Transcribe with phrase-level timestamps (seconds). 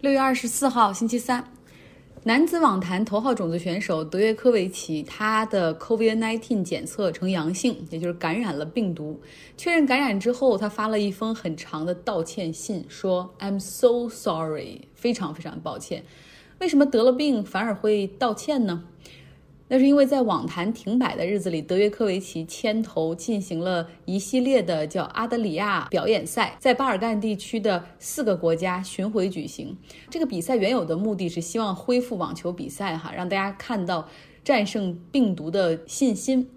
[0.00, 1.44] 六月二十四号，星期三，
[2.24, 9.20] 男子网坛头号种子选手德约科维奇，他的 COVID-19 检测呈阳性，也就是感染了病毒。
[9.58, 16.02] 确认感染之后，他发了一封很长的道歉信，说 "I'm so sorry"，非常非常抱歉。
[16.60, 18.84] 为什么得了病反而会道歉呢？
[19.72, 29.78] 那是因为在网坛停摆的日子里，德约科维奇牵头进行了一系列的叫阿德里亚表演赛，在巴尔干地区的四个国家巡回举行。
[30.10, 34.08] 这个比赛原有的目的是希望恢复网球比赛，哈，让大家看到
[34.42, 36.50] 战胜病毒的信心。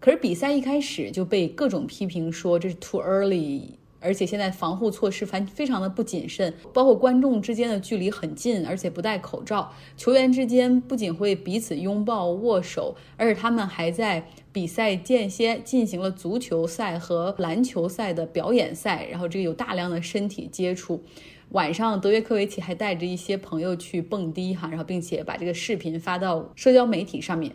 [0.00, 3.60] 可是比赛一开始就被各种批评说这是 too early。
[4.04, 9.72] 而且现在防护措施反非常的不谨慎，包括观众之间的距离很近，而且不戴口罩。
[9.96, 21.02] 球员之间不仅会彼此拥抱握手，而且他们还在比赛间歇进行了足球赛和篮球赛的表演赛，然后这个有大量的身体接触。
[21.50, 27.54] 晚上，德约科维奇还带着一些朋友去蹦迪哈，然后并且把这个视频发到社交媒体上面。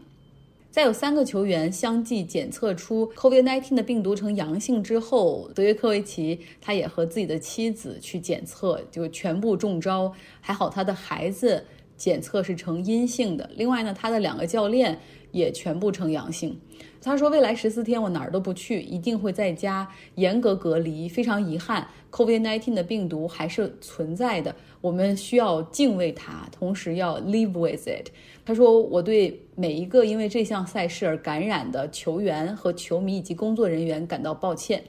[0.72, 10.14] 在有三个球员相继检测出 COVID-19 的病毒呈阳性之后，德约科维奇他也和自己的妻子去检测，就全部中招。
[10.40, 11.66] 还好他的孩子
[11.98, 13.50] 检测是呈阴性的。
[13.56, 15.00] 另外呢，他的两个教练
[15.32, 16.56] 也全部呈阳性。
[17.02, 21.08] 他说：“未来十四天我哪儿都不去，一定会在家严格隔离。
[21.08, 28.10] 非常遗憾，COVID-19 的病毒还是存在的，我们需要敬畏它，同时要 live with it。”
[28.50, 34.84] 他说：“我对每一个因为这项赛事而感染的球员和球迷以及工作人员感到抱歉。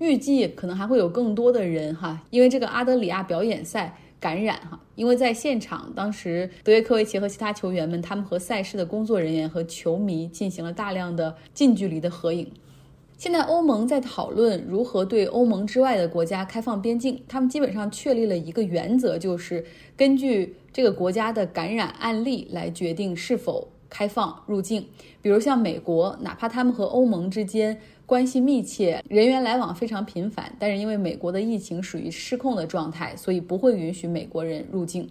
[0.00, 12.50] 预计可能还会有更多的人哈，因为这个阿德里亚表演赛。”感染哈，因为在现场，当时德约科维奇和其他球员们，他们和赛事的工作人员和球迷进行了大量的近距离的合影。
[13.18, 19.64] 现在欧盟在讨论如何对欧盟之外的国家开放边境，他们基本上确立了一个原则，就是
[19.96, 24.86] 根据这个国家的感染案例来决定是否开放入境。
[25.20, 27.80] 比如像美国，哪怕他们和欧盟之间。
[28.06, 35.10] 关系密切，人员来往非常频繁，但是因为美国的疫情属于失控的状态，所以不会允许美国人入境。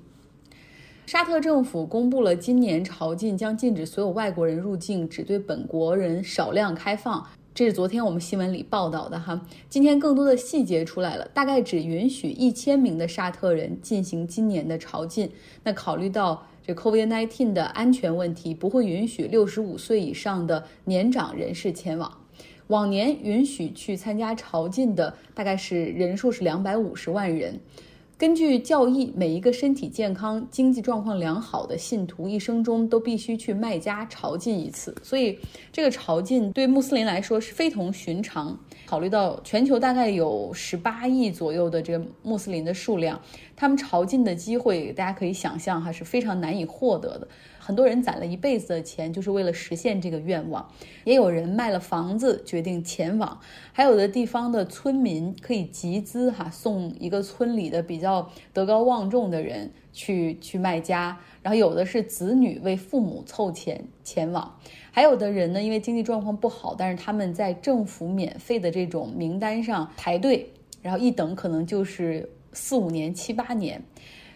[1.05, 7.23] 沙特政府公布了今年朝觐将禁止所有外国人入境，只对本国人少量开放。
[7.57, 9.41] 这是昨天我们新闻里报道的哈。
[9.67, 15.27] 今天更多的细节出来了，大概只允许一千名的沙特人进行今年的朝觐。
[15.63, 22.15] 那考虑到这 COVID-19 的安全问题，不会允许六十五岁以上的年长人士前往。
[22.67, 27.59] 往年允许去参加朝觐的大概是人数是两百五十万人。
[28.17, 35.37] 根据教义，每一个身体健康、经济状况良好的信徒一生中都必须去麦加朝觐一次，所以
[35.71, 38.59] 这个朝觐对穆斯林来说是非同寻常。
[38.87, 43.21] 考虑到全球大概有十八亿左右的这个穆斯林的数量，
[43.55, 47.27] 他们朝觐的机会，大家可以想象哈是非常难以获得的。
[47.67, 50.65] 很多人攒了一辈子的钱，就是为了实现这个愿望。
[51.03, 53.37] 也有人卖了房子决定前往，
[53.73, 61.19] 还有的地方的村民可以集资哈，送一个村里的比较德高望重的人去去卖家。
[61.41, 64.57] 然后有的是子女为父母凑钱前往，
[64.91, 70.49] 还有的人呢，因为经济状况不好，但是他们在政府免费的这种名单上排队，
[70.81, 73.83] 然后一等可能就是四五年、七八年。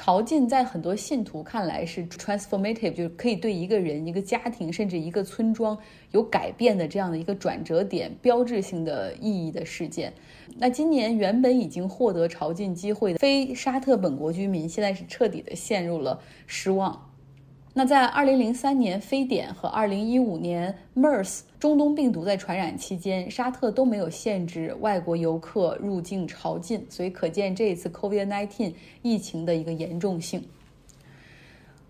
[0.04, 5.78] 朝觐在很多信徒看来是 transformative，就是可以对一个人、一个家庭，甚至一个村庄
[6.10, 10.12] 有改变的这样的一个转折点、标志性的意义的事件。
[10.58, 17.11] 那今年原本已经获得朝觐机会的非沙特本国居民，现在是彻底的陷入了失望。
[17.74, 30.44] 那在二零零三年非典和二零一五年 MERS 中东病毒在传染期间，沙特都没有限制外国游客入境朝觐，所以可见这一次 COVID-19 疫情的一个严重性。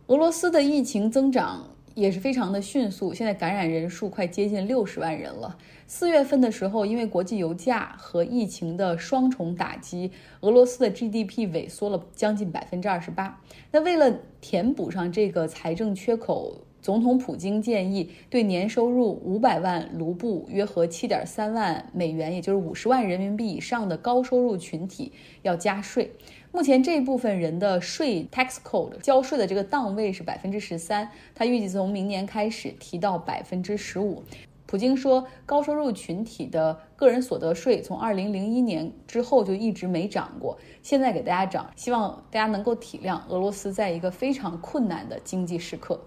[0.07, 1.65] 俄罗斯的疫情增长。
[2.01, 5.55] 也是非常的迅速，现在感染人数快接近六十万人了。
[5.85, 13.39] 四月份的时候，因为国际油价和疫情的双重打击，俄罗斯的 GDP 萎缩了将近百分之二十八。
[13.71, 25.11] 那为了填补上这个财政缺口，总统普京建议对年收入五百万卢布（约合七点三万美元，也就是五十万人民币）以上的高收入群体
[25.43, 26.11] 要加税。
[26.51, 34.23] 目前这一部分人的税 tax code 交税的这个档位是百分之十三，他预计从明年开始提到百分之十五。
[34.65, 45.99] 普京说，高收入群体的个人所得税从二零零一年之后就一直没涨过，现在给大家涨，希望大家能够体谅俄罗斯在一个非常困难的经济时刻。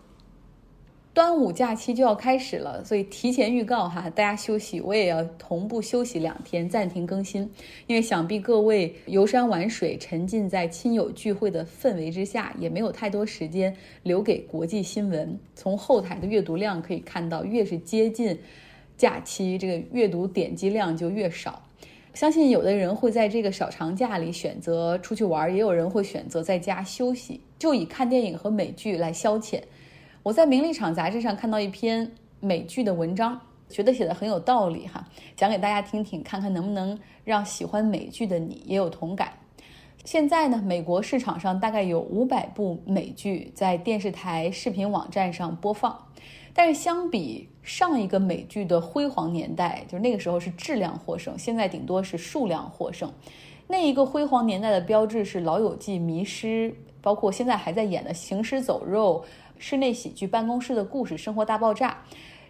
[1.15, 7.49] 端午假期就要开始了，所以提前预告哈，大家休息，我也要同步休息两天，暂停更新。
[7.87, 13.73] 因为想必各位游山玩水，沉浸在亲友聚会的氛围之下，也没有太多时间
[14.03, 15.39] 留给国际新闻。
[15.55, 18.37] 从后台的阅读量可以看到，越是接近
[18.97, 21.63] 假期，这个阅读点击量就越少。
[22.13, 29.61] 相信有的人会在这个小长假里选择出去玩，也有人会选择在家休息，就以看电影和美剧来消遣。
[30.25, 32.11] 我在《名利场》杂志上看到一篇
[32.41, 33.39] 美剧的文章，
[33.69, 35.07] 觉得写的很有道理哈，
[35.37, 39.35] 讲给大家听听，看看能不能让喜欢美剧的你也有同感。
[40.03, 45.95] 现在呢，美国市场上大概有五百部美剧在电视台视频网站上播放，
[46.55, 53.13] 但是相比上一个美剧的辉煌年代，就是那个时候是质量获胜，现在顶多是数量获胜。
[53.69, 56.71] 那一个辉煌年代的标志是《老友记》《迷失》，
[57.03, 59.23] 包括现在还在演的《行尸走肉》。
[59.59, 62.03] 室内喜剧、办公室的故事、生活大爆炸，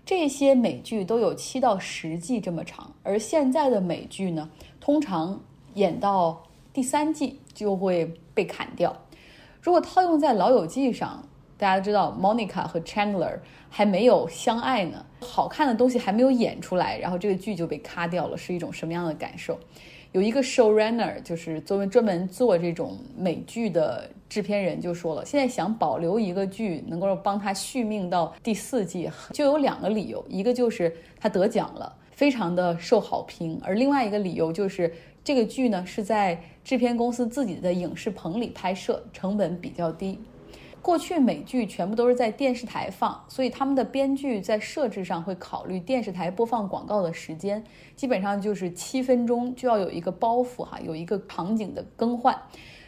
[0.04, 2.94] 这些美剧都有七到十季这么长。
[3.02, 5.40] 而现在的美剧呢，通常
[5.74, 6.42] 演到
[6.72, 8.96] 第三季就会被砍掉。
[9.60, 13.38] 如果套用在《老友记》上，大家知道 Monica 和 Chandler
[13.70, 19.58] 还没有相爱呢，好看的东西还没有演出来，然后这个剧就被咔掉了，是一种什么样的感受？
[20.14, 34.94] 有一个 showrunner，就是作为专门做这种美剧的制片人，就说了，现在想保留一个剧能够帮他续命到第四季，就有两个理由，一个就是他得奖了，非常的受好评，而另外一个理由就是
[35.24, 40.20] 这个剧呢是在制片公司自己的影视棚里拍摄，成本比较低。
[40.84, 47.64] 过去美剧全部都是在电视台放，所以他们的编剧在设置上会考虑电视台播放广告的时间，
[47.96, 52.38] 基本上就是七分钟就要有一个包袱哈，有一个场景的更换。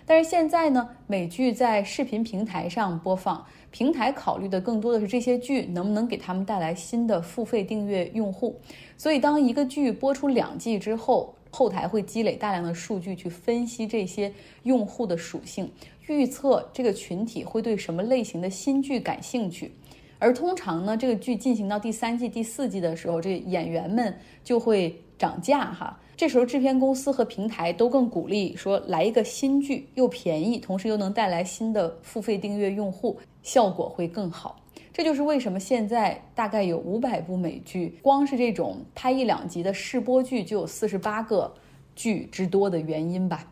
[0.05, 8.61] 但是现在呢，美剧在视频平台上播放，平台考虑的更多的是这些剧能不能给他们带来新的付费订阅用户。
[8.99, 14.31] 所以当一个剧播出两季之后，后台会积累大量的数据去分析这些
[14.65, 15.73] 用户的属性。
[16.07, 19.73] 预测这个群体会对什么类型的新剧感兴趣，
[20.19, 25.99] 而通常呢，这个剧进行到第三季、第四季的时候，这演员们就会涨价哈。
[26.17, 34.59] 这时候制片公司和平台都更鼓励说，来一个新剧又便宜，同时又能带来新的付费订阅用户，效果会更好。
[34.95, 41.53] 这就是为什么现在大概有五百部美剧，光是这种拍一两集的试播剧就有四十八个
[41.95, 43.47] 剧之多的原因吧。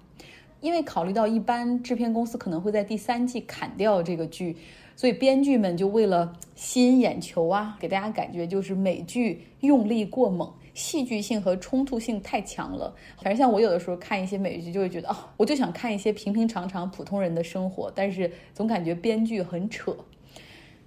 [0.64, 4.56] 因为考虑到一般制片公司可能会在第三季砍掉这个剧，
[4.96, 12.94] 所以编剧们就为了吸引眼球啊，给大家感觉就是美剧用力过猛，戏剧性和冲突性太强了。
[13.18, 19.94] 反正像我有的时候看一些美剧，就会觉得哦，我就想看一些平平常常普通人的生活，但是总感觉编剧很扯。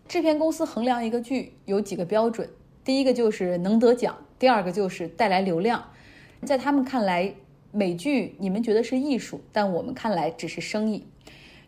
[0.07, 2.49] 制片公司衡量一个剧有几个标准，
[2.83, 5.83] 第一个就是能得奖，第二个就是带来流量，
[6.43, 7.35] 在他们看来。
[7.71, 11.05] 美剧你们觉得是艺术，但我们看来只是生意。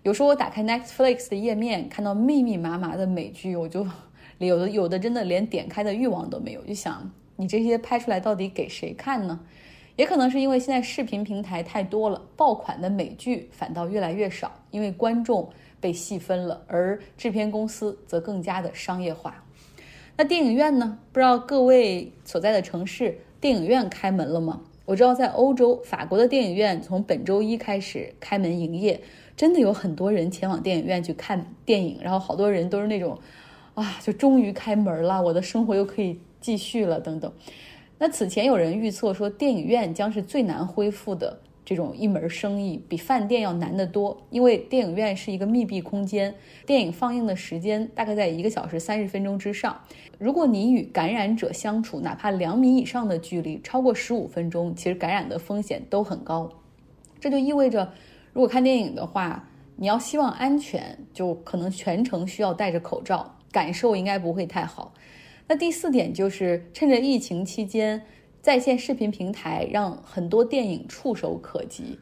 [0.04, 3.86] 有时候我打开 Netflix 的页面，看到密密麻麻的美剧，我就
[4.40, 9.40] 有的有的真的连点开的欲望都没有，就想你这些拍出来到底给谁看呢？
[9.98, 15.50] 也可能是因为现在视频平台太多了，爆款的美剧反倒越来越少，因为观众
[15.81, 19.44] 被细分了，而制片公司则更加的商业化。
[20.16, 20.98] 那电影院呢？
[21.12, 24.62] 不知道各位所在的城市电影院开门了吗？
[24.89, 29.00] 我知道在欧洲，法国的电影院从本周一开始开门营业，
[29.38, 33.15] 真的有很多人前往电影院去看电影，然后好多人都是那种，
[33.75, 37.31] 啊，就终于开门了，我的生活又可以继续了，等等。
[38.00, 41.39] 那此前有人预测说，电影院将是最难恢复的。
[41.69, 46.33] 这种一门生意比饭店要难得多，因为电影院是一个密闭空间，
[46.65, 49.79] 电影放映的时间大概在一个小时三十分钟之上。
[50.17, 56.49] 如果你与感染者相处，哪怕两米以上的距离，超过十五分钟，其实感染的风险都很高。
[57.19, 57.93] 这就意味着，
[58.33, 64.91] 如果看电影的话，你要希望安全，就可能全程需要戴着口罩，感受应该不会太好。
[65.47, 68.01] 那第四点就是趁着疫情期间。
[68.41, 72.00] 在线视频平台让很多电影触手可及，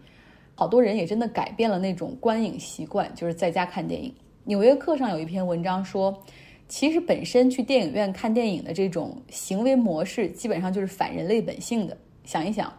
[0.54, 4.14] 好多人也真的改变了那种观影习惯，就是在家看电影。
[4.44, 6.24] 纽约客上有一篇文章说，
[6.68, 11.98] 其实本身去电影院看电影的这种行为模式，基本上就是反人类本性的。
[12.24, 12.72] 想一想，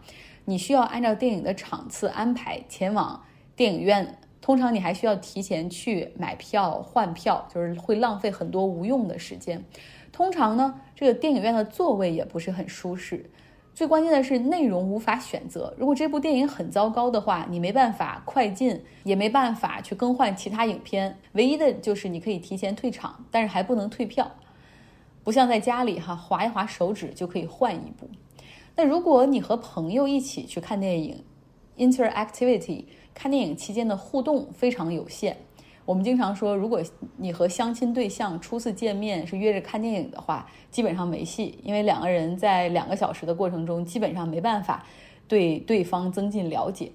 [0.45, 3.21] 你需要按照电影的场次安排前往
[3.57, 9.63] 电影院，通常你还需要提前去买票换票，就是会浪费很多无用的时间。
[10.13, 13.29] 通常呢，这个电影院的座位也不是很舒适。
[13.79, 15.73] 最关键的是内容无法选择。
[15.79, 21.17] 如果这部电影很糟糕的话，你没办法快进，也没办法去更换其他影片。
[21.35, 24.29] 唯一的就是你可以提前退场，但是还不能退票。
[25.23, 28.11] 不像在家里哈划一划手指就可以换一部。
[28.75, 31.23] 那如果你和朋友一起去看电影
[31.77, 35.37] ，interactivity，看电影期间的互动非常有限。
[35.89, 36.83] 我们经常说，如果
[37.17, 44.85] 你和相亲对象初次见面是约着看电影的话，基本上没戏，因为两个人在两个小时的过程中基本上没办法
[45.27, 46.93] 对对方增进了解。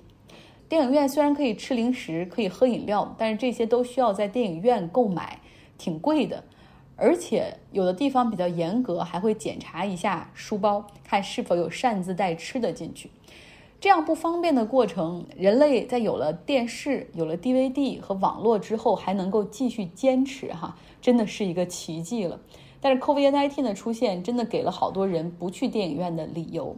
[0.69, 5.39] 电影院虽然可以吃零食，可以喝饮料，但是这些都需要在电影院购买，
[5.79, 6.43] 挺贵的。
[6.95, 13.09] 而且有的地方比较严格，还会检查一下书包，看是否有擅自带吃的进去。
[13.83, 22.39] 这样不方便的过程，人类在有了电视、有了 DVD 和网络之后，还能够继续坚持，哈，真的是一个奇迹了。
[22.79, 26.77] 但是 COVID-19 的出现，真的给了好多人不去电影院的理由。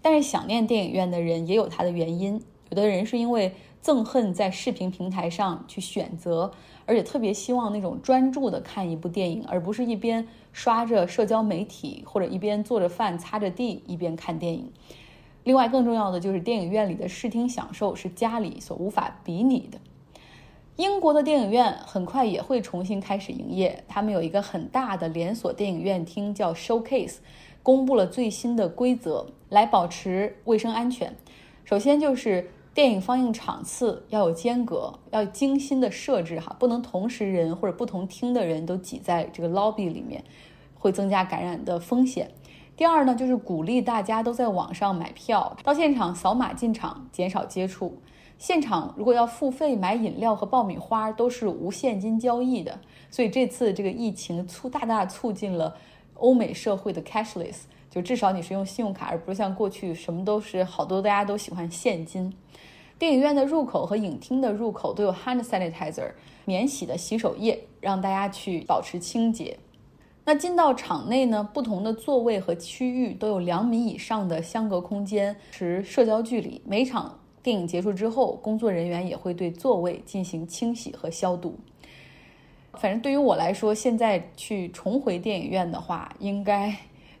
[0.00, 3.52] 但是想念电影院的人也有他的原因，有的人是因为
[3.84, 6.50] 憎恨在视频平台上去选择，
[6.86, 14.72] 而且特别希望那种专注的看一部电影，而不是一边刷着社交媒体或者一边做着饭擦着地一边看电影。
[15.44, 19.78] 另外，更重要的就是电影院里的视听享受是家里所无法比拟的。
[20.76, 27.16] 英国的电影院很快也会重新开始营业，他们有一个很大的连锁电影院厅叫 Showcase，
[27.62, 31.14] 公布了最新的规则来保持卫生安全。
[31.64, 40.24] 首先就是电影放映场次要有间隔，要精心的设置哈，不能同时人或者不同厅的人都挤在这个 lobby 里面，
[40.78, 42.30] 会增加感染的风险。
[42.80, 48.00] 第二呢，就是鼓励大家都在网上买票，到现场扫码进场，减少接触。
[48.38, 52.80] 现场如果要付费买饮料和爆米花，都是无现金交易的。
[53.10, 55.76] 所以这次这个疫情促大大促进了
[56.14, 62.32] 欧美社会的 cashless，就至少你是用信用卡，而不是像过去什么都是好多大家都喜欢现金。
[62.98, 66.12] 电影院的入口和影厅的入口都有 hand sanitizer
[66.46, 69.58] 免洗的洗手液，让大家去保持清洁。
[70.24, 76.60] 那进到场内呢，不同的座位和区域都有两米以上的相隔空间，持社交距离。
[76.64, 81.58] 每场电影结束之后，工作人员也会对座位进行清洗和消毒。
[82.74, 86.76] 反正对于我来说，现在去重回电影院的话，应该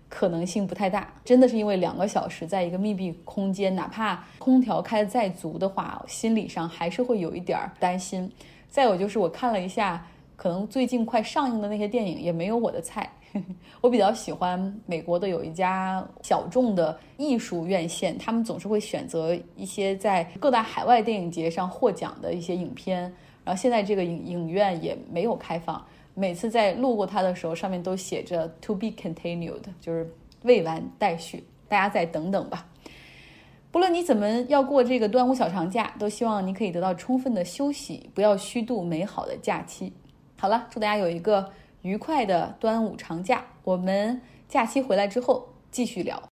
[0.08, 1.12] 可能性不太大。
[1.24, 8.30] 真的是因为两个小时在一个密闭空间，哪怕空调开的再足的话，心理上还是会有一点担心。
[8.68, 10.06] 再有就是我看了一下。
[10.40, 13.12] 可能最近快上映的那些电影也没有我的菜。
[13.82, 23.02] 我比较喜欢美国的有一家小众的艺术院线，他们总是会选择一些在各大海外电影节上获奖的一些影片。
[23.44, 30.10] 然后现在这个影影院也没有开放，每次在路过它的时候，上面都写着 “to be continued”，就是
[30.44, 32.66] 未完待续，大家再等等吧。
[33.70, 39.92] 不论你怎么要过这个端午小长假，都希望你可以得到充分的休息，不要虚度美好的假期。
[40.40, 43.44] 好了，祝大家有一个愉快的端午长假。
[43.62, 46.22] 我们假期回来之后继续聊。